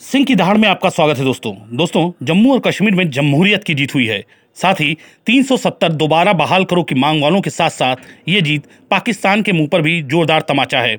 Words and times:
सिंह 0.00 0.24
की 0.24 0.34
दहाड़ 0.34 0.56
में 0.58 0.68
आपका 0.68 0.88
स्वागत 0.88 1.18
है 1.18 1.24
दोस्तों। 1.24 1.52
दोस्तों, 1.72 2.12
जम्मू 2.22 2.52
और 2.52 2.60
कश्मीर 2.60 2.94
में 2.94 3.10
जमहूरियत 3.10 3.64
की 3.64 3.74
जीत 3.74 3.94
हुई 3.94 4.06
है। 4.06 4.24
साथ 4.54 4.74
ही 4.74 4.96
370 5.26 5.92
दोबारा 5.92 6.32
बहाल 6.32 6.64
करो 6.64 6.82
की 6.82 6.94
मांग 6.94 7.22
वालों 7.22 7.40
के 7.40 7.50
साथ 7.50 7.70
साथ 7.70 7.96
ये 8.28 8.40
जीत 8.40 8.62
पाकिस्तान 8.90 9.42
के 9.42 9.52
मुँह 9.52 9.68
पर 9.68 9.82
भी 9.82 10.02
जोरदार 10.02 10.40
तमाचा 10.40 10.80
है। 10.80 10.96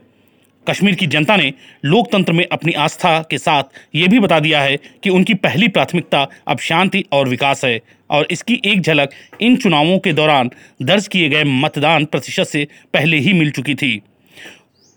कश्मीर 0.68 0.96
की 0.96 1.08
जनता 1.08 1.38
ने 1.38 1.54
लोकतंत्र 1.86 2.34
में 2.34 2.46
अपनी 2.52 2.74
आस्था 2.74 3.20
के 3.22 3.38
साथ 3.38 3.64
ये 3.96 4.08
भी 4.08 4.20
बता 4.20 4.40
दिया 4.40 4.62
है 4.62 4.78
कि 5.04 5.10
उनकी 5.10 5.34
पहली 5.34 5.68
प्राथमिकता 5.68 6.28
अब 6.48 6.60
शांति 6.60 7.04
और 7.12 7.30
विकास 7.30 7.66
है 7.66 7.80
और 8.10 8.28
इसकी 8.32 8.62
एक 8.66 8.82
झलक 8.82 9.10
इन 9.42 9.56
चुनावों 9.56 10.00
के 10.00 10.14
दौरान 10.14 10.52
दर्ज 10.82 11.08
किए 11.08 11.30
गए 11.30 11.44
मतदान 11.44 12.06
प्रतिशत 12.06 12.44
से 12.44 12.68
पहले 12.94 13.18
ही 13.18 13.34
मिल 13.34 13.52
चुकी 13.52 13.76
थी। 13.76 14.02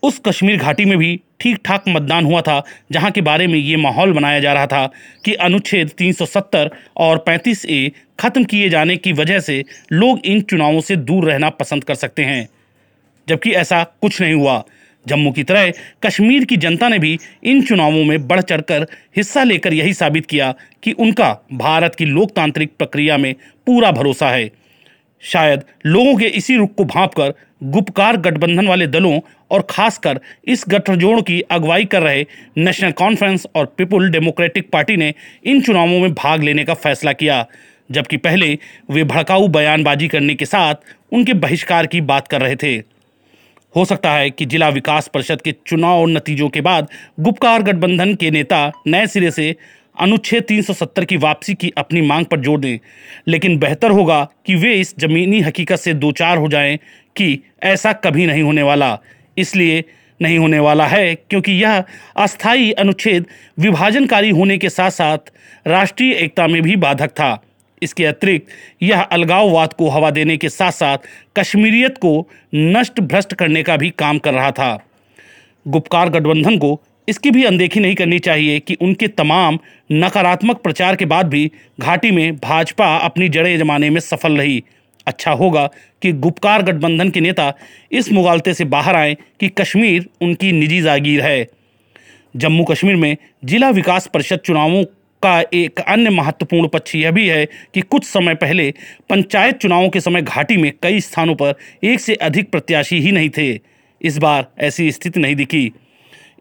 उस 0.05 0.21
कश्मीर 0.25 0.57
घाटी 0.57 0.84
में 0.84 0.98
भी 0.98 1.21
ठीक 1.41 1.59
ठाक 1.64 1.84
मतदान 1.89 2.25
हुआ 2.25 2.41
था, 2.41 2.64
जहाँ 2.93 3.11
के 3.11 3.21
बारे 3.21 3.46
में 3.46 3.59
ये 3.59 3.77
माहौल 3.77 4.12
बनाया 4.12 4.41
जा 4.41 4.53
रहा 4.53 4.66
था 4.66 4.91
कि 5.25 5.35
अनुच्छेद 5.35 5.90
370 5.90 6.71
और 6.96 7.25
35 7.29 7.67
ए 7.67 7.93
खत्म 8.21 8.45
किए 8.45 8.68
जाने 8.68 8.96
की 8.96 9.12
वजह 9.12 9.40
से 9.40 9.64
लोग 9.93 10.21
इन 10.25 10.40
चुनावों 10.40 10.81
से 10.81 10.96
दूर 10.96 11.25
रहना 11.25 11.50
पसंद 11.50 11.85
कर 11.85 11.95
सकते 11.95 12.25
हैं। 12.25 12.48
जबकि 13.29 13.50
ऐसा 13.50 13.85
कुछ 13.85 14.21
नहीं 14.21 14.35
हुआ। 14.35 14.64
जम्मू 15.09 15.32
की 15.32 15.45
तरह 15.45 15.72
कश्मीर 16.03 16.45
की 16.45 16.57
जनता 16.57 16.89
ने 16.89 16.98
भी 16.98 17.18
इन 17.45 17.62
चुनावों 17.62 18.04
में 18.04 18.29
बढ़ 18.29 18.40
चढ़कर 18.40 18.86
हिस्सा 19.17 19.45
लेकर 19.45 19.75
यही 19.75 19.95
साबित 19.95 20.26
किया 20.26 20.54
कि 20.82 20.93
उनका 20.93 21.39
भारत 21.53 21.95
की 21.95 22.04
लोकतांत्रिक 22.04 22.71
प्रक्रिया 22.79 23.17
में 23.18 23.34
पूरा 23.67 23.93
भरोसा 23.93 24.31
है। 24.31 24.50
शायद 25.21 25.62
लोगों 25.86 26.17
के 26.17 26.26
इसी 26.26 26.57
रुख 26.57 26.75
को 26.75 26.84
भांप 26.84 27.11
कर 27.11 27.34
गुपकार 27.64 28.17
गठबंधन 28.17 28.67
वाले 28.67 28.86
दलों 28.86 29.18
और 29.50 29.67
खासकर 29.71 30.21
इस 30.45 30.64
गठजोड़ 30.68 31.21
की 31.21 31.41
अगुवाई 31.50 31.85
कर 31.85 32.03
रहे 32.03 32.25
नेशनल 32.59 32.91
कॉन्फ्रेंस 32.91 33.47
और 33.55 33.67
पीपुल 33.78 34.11
डेमोक्रेटिक 34.11 34.70
पार्टी 34.70 34.97
ने 34.97 35.12
इन 35.45 35.61
चुनावों 35.61 36.00
में 36.00 36.12
भाग 36.14 36.42
लेने 36.42 36.64
का 36.64 36.75
फैसला 36.75 37.12
किया। 37.12 37.47
जबकि 37.91 38.17
पहले 38.17 38.59
वे 38.91 39.05
भड़काऊ 39.05 39.48
बयानबाजी 39.48 40.09
करने 40.09 40.34
के 40.34 40.45
साथ 40.45 40.75
उनके 41.12 41.33
बहिष्कार 41.34 41.87
की 41.87 42.01
बात 42.01 42.29
कर 42.29 42.41
रहे 42.41 42.56
थे। 42.56 42.75
हो 43.75 43.84
सकता 43.84 44.12
है 44.12 44.31
कि 44.31 44.47
जिला 44.47 44.69
विकास 44.69 45.09
परिषद 45.15 45.41
के 45.41 45.55
चुनाव 45.67 46.06
नतीजों 46.06 46.49
के 46.49 46.61
बाद 46.61 46.89
गुपकार 47.21 47.62
गठबंधन 47.62 48.15
के 48.15 48.31
नेता 48.31 48.71
नए 48.87 49.06
सिरे 49.06 49.31
से 49.31 49.55
अनुच्छेद 50.01 50.45
370 50.45 51.05
की 51.05 51.17
वापसी 51.17 51.55
की 51.55 51.73
अपनी 51.78 52.01
मांग 52.01 52.27
पर 52.27 52.41
ज़ोर 52.41 52.61
दें। 52.61 52.78
लेकिन 53.28 53.59
बेहतर 53.59 53.91
होगा 53.91 54.23
कि 54.47 54.55
वे 54.55 54.73
इस 54.75 54.95
जमीनी 54.99 55.41
हकीकत 55.41 55.77
से 55.77 55.95
दो 55.95 56.12
चार 56.12 56.39
हो 56.39 56.49
जाएँ 56.49 56.78
कि 57.17 57.39
ऐसा 57.62 57.93
कभी 57.93 58.27
नहीं 58.27 58.43
होने 58.43 58.62
वाला। 58.62 58.98
इसलिए 59.39 59.84
नहीं 60.23 60.39
होने 60.39 60.59
वाला 60.59 60.87
है, 60.87 61.15
क्योंकि 61.15 61.53
यह 61.53 61.84
अस्थाई 62.17 62.71
अनुच्छेद 62.71 63.27
विभाजनकारी 63.59 64.31
होने 64.31 64.59
के 64.59 64.69
साथ 64.69 64.91
साथ 64.91 65.19
राष्ट्रीय 65.67 66.12
एकता 66.12 66.47
में 66.47 66.62
भी 66.62 66.77
बाधक 66.77 67.11
था। 67.11 67.43
इसके 67.83 68.05
अतिरिक्त 68.05 68.47
यह 68.83 69.01
अलगाववाद 69.01 69.73
को 69.73 69.89
हवा 69.89 70.11
देने 70.11 70.37
के 70.37 70.48
साथ 70.48 70.71
साथ 70.71 70.98
कश्मीरियत 71.37 71.98
को 71.98 72.29
नष्ट 72.55 73.01
भ्रष्ट 73.01 73.34
करने 73.34 73.62
का 73.62 73.77
भी 73.77 73.91
काम 73.91 74.19
कर 74.19 74.34
रहा 74.34 74.51
था। 74.51 74.87
गुप्कार 75.69 76.09
गठबंधन 76.09 76.59
को 76.59 76.81
इसकी 77.09 77.31
भी 77.31 77.45
अनदेखी 77.45 77.81
नहीं 77.81 77.95
करनी 77.95 78.19
चाहिए 78.19 78.61
कि 78.61 78.75
उनके 78.75 79.09
तमाम 79.09 79.59
नकारात्मक 79.93 80.56
प्रचार 80.56 80.97
के 80.97 81.05
बाद 81.05 81.27
भी 81.27 81.51
घाटी 81.81 82.11
में 82.11 82.37
भाजपा 82.37 82.97
अपनी 82.97 83.28
जड़ें 83.28 83.59
जमाने 83.59 83.91
में 83.91 84.01
सफल 84.01 84.37
रही। 84.37 84.65
अच्छा 85.06 85.30
होगा 85.30 85.66
कि 86.02 86.12
गुप्कार 86.12 86.62
गठबंधन 86.62 87.10
के 87.10 87.20
नेता 87.20 87.52
इस 87.92 88.12
मुगालते 88.12 88.55
से 88.55 88.64
बाहर 88.64 88.97
आए 88.97 89.16
कि 89.41 89.48
कश्मीर 89.48 90.08
उनकी 90.22 90.52
निजी 90.52 90.80
जागीर 90.80 91.20
है। 91.20 91.47
जम्मू 92.36 92.64
कश्मीर 92.64 92.97
में 92.97 93.16
जिला 93.44 93.70
विकास 93.70 94.06
परिषद 94.06 94.38
चुनावों 94.38 94.84
का 95.22 95.42
एक 95.55 95.80
अन्य 95.80 96.10
महत्वपूर्ण 96.10 96.69
पक्ष 96.69 96.94
यह 96.94 97.10
भी 97.10 97.28
है 97.28 97.44
कि 97.75 97.80
कुछ 97.80 98.05
समय 98.05 98.34
पहले 98.34 98.72
पंचायत 99.10 99.56
चुनावों 99.56 99.88
के 99.88 100.00
समय 100.00 100.22
घाटी 100.22 100.56
में 100.56 100.72
कई 100.82 101.00
स्थानों 101.00 101.34
पर 101.34 101.54
एक 101.84 102.00
से 102.00 102.14
अधिक 102.14 102.50
प्रत्याशी 102.50 103.00
ही 103.00 103.12
नहीं 103.12 103.31
थे। 103.31 103.60
इस 104.00 104.19
बार 104.19 104.47
ऐसी 104.59 104.91
स्थिति 104.93 105.20
नहीं 105.20 105.37
दिखी। 105.37 105.72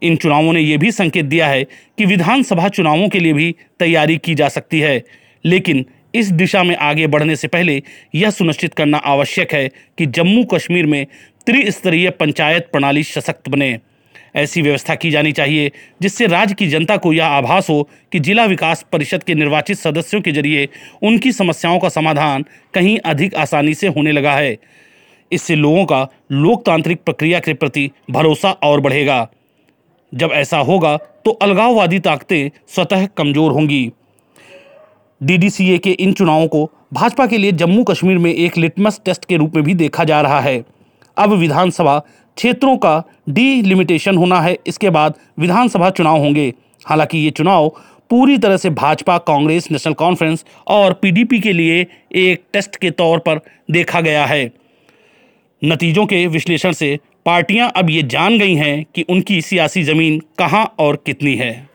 इन 0.02 0.16
चुनावों 0.16 0.52
ने 0.52 0.60
यह 0.60 0.78
भी 0.78 0.90
संकेत 0.92 1.24
दिया 1.24 1.46
है 1.48 1.64
कि 1.64 2.04
विधानसभा 2.04 2.68
चुनावों 2.68 3.08
के 3.08 3.18
लिए 3.18 3.32
भी 3.32 3.54
तैयारी 3.78 4.16
की 4.18 4.34
जा 4.34 4.48
सकती 4.48 4.80
है, 4.80 5.02
लेकिन 5.44 5.84
इस 6.14 6.30
दिशा 6.32 6.62
में 6.62 6.76
आगे 6.76 7.06
बढ़ने 7.06 7.36
से 7.36 7.48
पहले 7.48 7.82
यह 8.14 8.30
सुनिश्चित 8.30 8.74
करना 8.74 8.98
आवश्यक 8.98 9.52
है 9.54 9.68
कि 9.98 10.06
जम्मू 10.08 10.44
कश्मीर 10.44 10.86
में 10.86 11.04
त्रिस्तरीय 11.46 12.10
पंचायत 12.10 12.68
प्रणाली 12.72 13.02
सशक्त 13.04 13.48
बने। 13.48 13.78
ऐसी 14.36 14.62
व्यवस्था 14.62 14.94
की 14.94 15.10
जानी 15.10 15.32
चाहिए, 15.32 15.70
जिससे 16.02 16.26
राज्य 16.26 16.54
की 16.54 16.66
जनता 16.66 16.96
को 16.96 17.12
यह 17.12 17.26
आभास 17.26 17.68
हो 17.70 17.88
कि 18.12 18.20
जिला 18.20 18.44
विकास 18.44 18.84
परिषद 18.92 19.22
के 19.22 19.34
निर्वाचित 19.34 19.76
सदस्यों 19.76 20.20
के 20.20 20.32
ज़रिए 20.32 20.68
उनकी 21.02 21.32
समस्याओं 21.32 21.78
का 21.78 21.88
समाधान 21.88 22.44
कहीं 22.74 22.98
अधिक 23.04 23.34
आसानी 23.34 23.74
से 23.74 23.88
होने 23.88 24.12
लगा 24.12 24.32
है। 24.32 24.56
इससे 25.30 25.54
लोगों 25.54 25.84
का 25.84 26.06
लोकतांत्रिक 26.32 27.02
प्रक्रिया 27.02 27.40
के 27.40 27.54
प्रति 27.54 27.90
भरोसा 28.10 28.50
और 28.50 28.80
बढ़ेगा। 28.80 29.26
जब 30.12 30.30
ऐसा 30.32 30.58
होगा 30.60 30.96
तो 31.24 31.30
अलगाववादी 31.32 31.98
ताकतें 32.00 32.50
स्वतः 32.68 33.06
कमज़ोर 33.06 33.52
होंगी। 33.52 33.90
डीडीसीए 35.20 35.78
के 35.78 35.90
इन 35.90 36.12
चुनावों 36.12 36.46
को 36.46 36.70
भाजपा 36.92 37.26
के 37.26 37.38
लिए 37.38 37.52
जम्मू 37.52 37.84
कश्मीर 37.84 38.18
में 38.18 38.32
एक 38.34 38.56
लिटमस 38.58 39.00
टेस्ट 39.04 39.24
के 39.24 39.36
रूप 39.36 39.54
में 39.56 39.64
भी 39.64 39.74
देखा 39.74 40.04
जा 40.04 40.20
रहा 40.20 40.40
है। 40.40 40.64
अब 41.16 41.32
विधानसभा 41.32 41.98
क्षेत्रों 42.36 42.76
का 42.76 43.02
डीलिमिटेशन 43.28 44.16
होना 44.16 44.40
है, 44.40 44.58
इसके 44.66 44.90
बाद 44.90 45.14
विधानसभा 45.38 45.90
चुनाव 45.90 46.18
होंगे। 46.18 46.52
हालाँकि 46.86 47.18
ये 47.18 47.30
चुनाव 47.30 47.68
पूरी 48.10 48.38
तरह 48.38 48.56
से 48.56 48.70
भाजपा, 48.70 49.18
कांग्रेस, 49.18 49.70
नेशनल 49.70 49.92
कॉन्फ्रेंस 49.92 50.44
और 50.66 50.92
पीडीपी 50.92 51.40
के 51.40 51.52
लिए 51.52 51.86
एक 52.14 52.42
टेस्ट 52.52 52.76
के 52.76 52.90
तौर 52.90 53.18
पर 53.18 53.40
देखा 53.70 54.00
गया 54.00 54.24
है। 54.26 54.50
नतीजों 55.62 56.06
के 56.06 56.26
विश्लेषण 56.26 56.72
से 56.72 56.98
पार्टियाँ 57.26 57.72
अब 57.76 57.90
ये 57.90 58.02
जान 58.02 58.38
गई 58.38 58.54
हैं 58.54 58.84
कि 58.94 59.02
उनकी 59.02 59.40
सियासी 59.42 59.82
ज़मीन 59.82 60.20
कहाँ 60.38 60.64
और 60.78 61.02
कितनी 61.06 61.34
है। 61.34 61.73